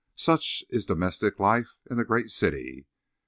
[0.15, 2.87] Such is domestic life in the great city.